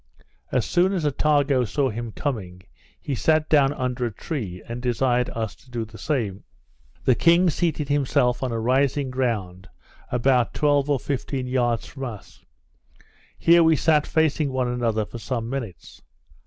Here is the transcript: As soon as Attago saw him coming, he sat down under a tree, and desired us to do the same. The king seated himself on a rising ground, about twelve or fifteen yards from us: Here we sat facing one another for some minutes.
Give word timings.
As 0.51 0.65
soon 0.65 0.93
as 0.93 1.05
Attago 1.05 1.63
saw 1.63 1.91
him 1.91 2.11
coming, 2.11 2.63
he 2.99 3.13
sat 3.13 3.47
down 3.49 3.71
under 3.73 4.07
a 4.07 4.11
tree, 4.11 4.63
and 4.67 4.81
desired 4.81 5.29
us 5.29 5.53
to 5.57 5.69
do 5.69 5.85
the 5.85 5.99
same. 5.99 6.43
The 7.05 7.13
king 7.13 7.51
seated 7.51 7.87
himself 7.87 8.41
on 8.41 8.51
a 8.51 8.59
rising 8.59 9.11
ground, 9.11 9.69
about 10.11 10.55
twelve 10.55 10.89
or 10.89 10.99
fifteen 10.99 11.45
yards 11.45 11.85
from 11.85 12.05
us: 12.05 12.43
Here 13.37 13.63
we 13.63 13.75
sat 13.75 14.07
facing 14.07 14.51
one 14.51 14.69
another 14.69 15.05
for 15.05 15.19
some 15.19 15.47
minutes. 15.47 16.01